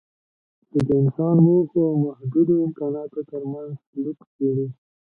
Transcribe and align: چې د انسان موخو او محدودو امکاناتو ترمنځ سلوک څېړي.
چې 0.69 0.79
د 0.85 0.89
انسان 1.01 1.35
موخو 1.45 1.77
او 1.89 1.95
محدودو 2.05 2.53
امکاناتو 2.65 3.19
ترمنځ 3.29 3.71
سلوک 3.87 4.19
څېړي. 4.35 4.67